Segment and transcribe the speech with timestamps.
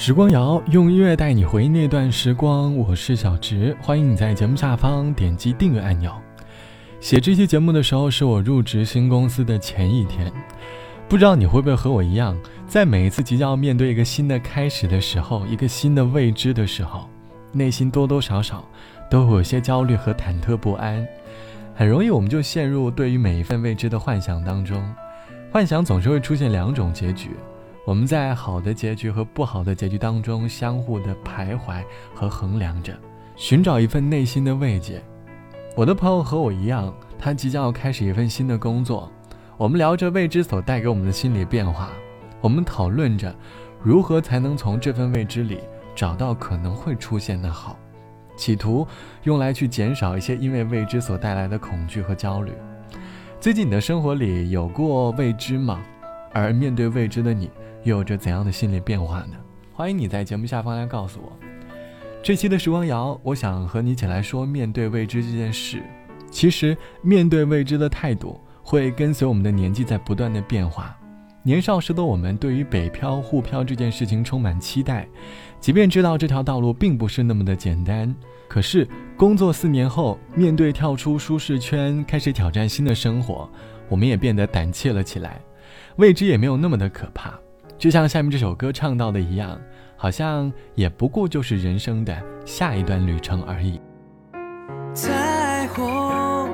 [0.00, 6.14] 时光谣用音乐带你回忆那段时光，我是小直，欢迎你在节目下方点击订阅按钮。
[7.00, 10.32] 写这期节目的时候是我入职新公司的前一天，
[11.08, 12.38] 不知道你会不会和我一样，
[12.68, 17.10] 在每一次即将要面对一个新的开始的时候，一个新的未知的时候，
[17.50, 18.64] 内心多多少少
[19.10, 21.04] 都会有些焦虑和忐忑不安，
[21.74, 24.80] 很容易我们就陷入对于每一份未知的幻想当中，
[25.50, 27.30] 幻想总是会出现两种结局。
[27.88, 31.82] 我们在好的结局和不好的结局当中相互的徘徊
[32.14, 32.94] 和衡量着，
[33.34, 35.02] 寻找一份内心的慰藉。
[35.74, 39.10] 我的朋友和我一样，他即将要开始一份新的工作。
[39.56, 41.88] 我们聊着未知所带给我们的心理变化，
[42.42, 43.34] 我们讨论着
[43.82, 45.58] 如何才能从这份未知里
[45.94, 47.74] 找到可能会出现的好，
[48.36, 48.86] 企图
[49.22, 52.52] 用来去减少一些因为未知所带来的恐惧和焦虑。
[53.40, 55.82] 最近你的生活里有过未知吗？
[56.34, 57.50] 而面对未知的你。
[57.84, 59.36] 又有着怎样的心理变化呢？
[59.72, 61.32] 欢迎你在节目下方来告诉我。
[62.22, 65.82] 这期的时光谣，我想和你一起来说面对未知这件事。
[66.30, 70.94] 其实，面对未知的态度会跟随我们的年纪在不断的变化。
[71.42, 75.08] 年少时的我们对于北漂、沪漂这件事情充满期待，
[75.60, 78.14] 即便知道这条道路并不是那么的简单。
[78.48, 83.48] 可是，工作四年后，面对跳出舒适圈，开始挑战新的生活，
[83.88, 85.40] 我们也变得胆怯了起来。
[85.96, 87.38] 未知也没有那么的可怕。
[87.78, 89.58] 就像下面这首歌唱到的一样，
[89.96, 93.80] 好像也不过就是人生的下一段旅程而已。
[94.92, 96.50] 彩虹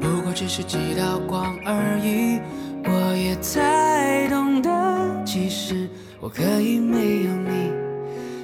[0.00, 2.40] 不过只是几道光而已，
[2.84, 5.88] 我也才懂得，其实
[6.20, 7.70] 我可以没有你。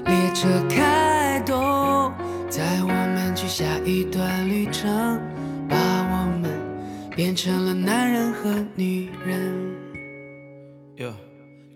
[0.05, 2.12] 列车开动，
[2.48, 5.20] 载我们去下一段旅程，
[5.69, 6.50] 把我们
[7.17, 9.61] 变成了男人和女人。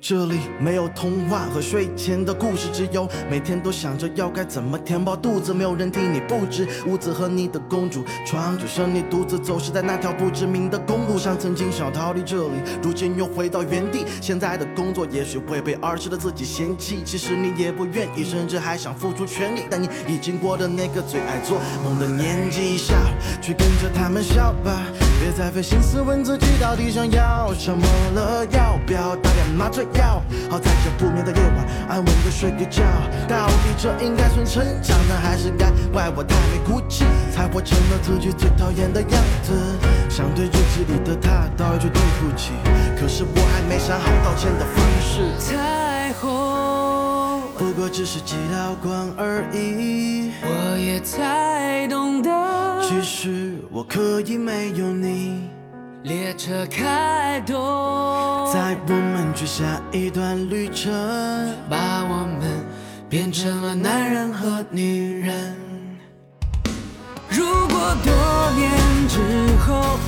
[0.09, 5.53] 这里没有童话和睡前的故事，只有每天都想着要该怎么填饱肚子。
[5.53, 11.37] 没有人替你布置屋子和你的公主床，只剩你独自走失在那条不知名的公路上。
[11.37, 14.05] 曾经想逃离这里，如今又回到原地。
[14.21, 19.63] 现在的工作也许会被儿时的自己嫌弃，其实你也不愿意，甚至还想付出全力。
[19.69, 22.95] 但你已经过了那个最爱做梦的年纪，笑，
[23.43, 24.87] 去跟着他们笑吧。
[25.27, 30.23] 别再费心思问自己到底想要什么了，要不要打点麻醉药？
[30.49, 32.85] 好在这不眠的夜晚，安稳的睡个觉。
[33.27, 37.05] 到底这应该算成长呢，还是该怪我太没骨气，
[37.35, 39.11] 才活成了自己最讨厌的样
[39.43, 39.53] 子？
[40.09, 42.53] 想对日记里的他道一句对不起，
[42.97, 45.27] 可是我还没想好道歉的方式。
[45.41, 51.27] 彩虹不过只是几道光而已，我也才懂得。
[51.27, 51.46] 其实
[53.77, 55.51] 我可以没有你。
[56.05, 57.55] 列车开动，
[58.51, 60.91] 载我们去下一段旅程，
[61.69, 62.65] 把我们
[63.07, 65.55] 变成了男人和女人。
[67.29, 68.73] 如果多年
[69.09, 69.21] 之
[69.67, 69.99] 后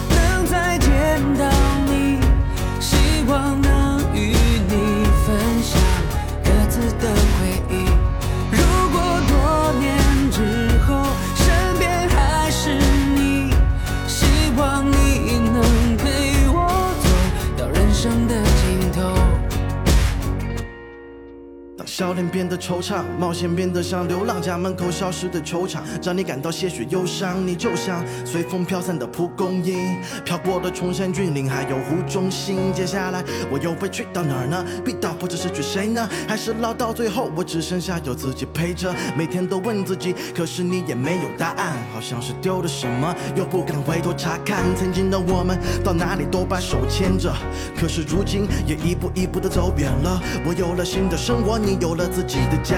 [21.79, 27.47] 当笑脸变得惆怅，冒险变得像流浪，家门口消失的球场，让你感到些许忧伤。
[27.47, 32.73] 你就像随风飘散的蒲公英，飘过了崇山峻岭，还有湖中心。
[32.75, 34.65] 接下来我又会去到哪儿呢？
[34.85, 36.09] 逼到或者失去谁呢？
[36.27, 44.65] 还是老到最后，我只剩下有自己陪着，每天都问自己，可是你也没有答案，好像是丢了什么，又不敢回头查看。
[44.75, 47.33] 曾经的我们到哪里都把手牵着，
[47.79, 50.21] 可是如今也一步一步的走远了。
[50.45, 51.99] 我有了新的生活，你有。
[51.99, 52.77] 了自己的家，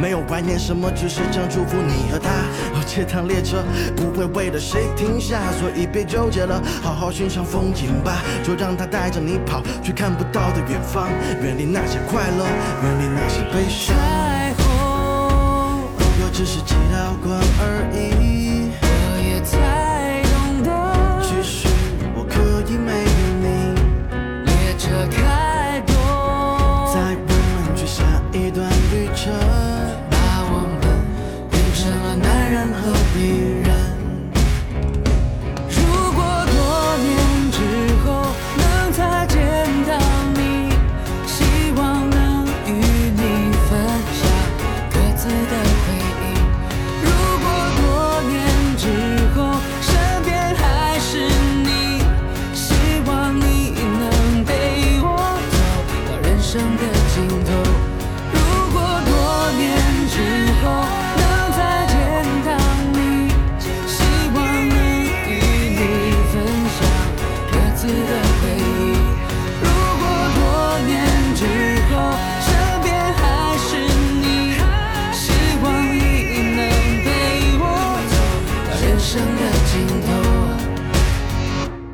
[0.00, 2.30] 没有怀念什么，只是想祝福你和他。
[2.86, 3.64] 这趟列车
[3.96, 8.22] 不会为了谁停下，所以别纠结了，好好欣赏风景吧。
[8.44, 11.08] 就让它带着你跑去看不到的远方，
[11.42, 12.44] 远离那些快乐，
[12.84, 13.92] 远离那些悲伤。
[13.96, 18.29] 彩虹不过只是几道光而已，
[32.50, 32.82] 了男
[33.14, 33.69] 人。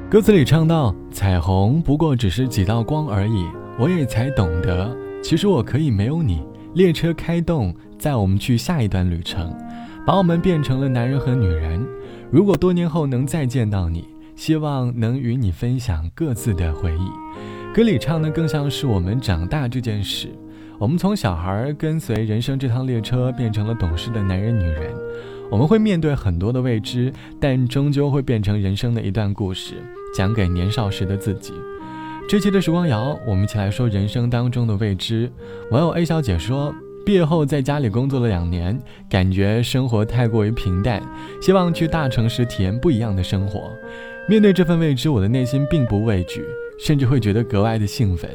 [0.08, 3.44] 歌词里唱到：“彩虹不过只是几道光而已。”
[3.76, 6.44] 我也才懂得，其实我可以没有你。
[6.74, 9.52] 列车开动，载我们去下一段旅程，
[10.06, 11.84] 把我们变成了男人和女人。
[12.30, 14.04] 如果多年后能再见到你，
[14.36, 17.74] 希望能与你分享各自的回忆。
[17.74, 20.28] 歌里唱的更像是我们长大这件事。
[20.78, 24.94] 我们从小孩跟随人生这趟列车，变成了懂事的男人、女人。
[25.50, 29.74] 我们会面对很多的未知，但终究会变成人生的一段故事，
[30.14, 31.52] 讲给年少时的自己。
[32.28, 35.30] 这期的时光谣，我们一起来说人生当中的未知。
[35.70, 38.76] 网友 A 小姐说，毕业后在家里工作了两年，
[39.08, 41.00] 感觉生活太过于平淡，
[41.40, 43.70] 希望去大城市体验不一样的生活。
[44.28, 46.44] 面对这份未知，我的内心并不畏惧，
[46.80, 48.28] 甚至会觉得格外的兴奋。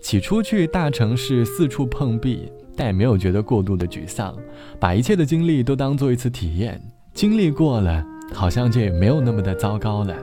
[0.00, 4.36] 起初去大城市四处碰壁，但也没有觉得过度的沮丧，
[4.78, 6.80] 把一切的经历都当做一次体验。
[7.12, 10.16] 经历过了，好像就也没有那么的糟糕了。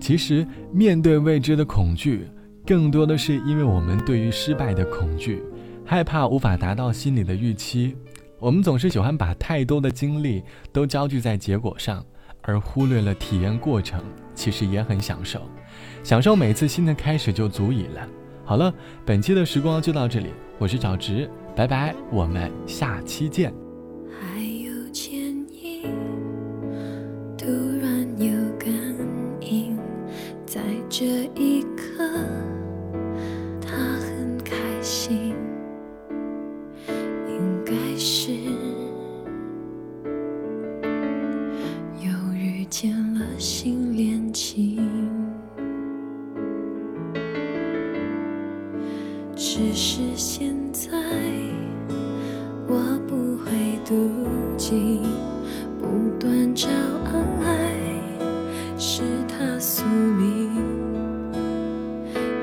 [0.00, 2.28] 其实面对未知的恐惧。
[2.64, 5.42] 更多的是因为我们对于失败的恐惧，
[5.84, 7.96] 害怕无法达到心里的预期。
[8.38, 12.04] 我们总是喜欢把太多的精力都焦聚在结果上，
[12.40, 14.00] 而忽略了体验过程。
[14.32, 15.42] 其实也很享受，
[16.04, 18.08] 享受每次新的开始就足以了。
[18.44, 18.72] 好了，
[19.04, 20.28] 本期的时光就到这里，
[20.58, 23.52] 我是小直，拜拜我们下期见。
[24.08, 25.14] 还有前
[25.62, 25.82] 因
[27.36, 27.46] 突
[27.80, 28.72] 然有感
[29.40, 29.76] 应
[30.46, 31.04] 在这
[31.34, 32.08] 一刻
[33.60, 35.34] 他很开心
[37.28, 38.32] 应该是
[42.00, 44.88] 又遇见了新恋情
[49.34, 50.61] 只是现
[59.42, 60.50] 他宿命，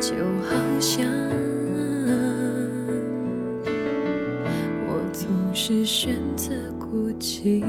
[0.02, 0.14] 就
[0.44, 0.52] 好
[0.82, 1.08] 像
[4.86, 7.64] 我总是选择孤寂。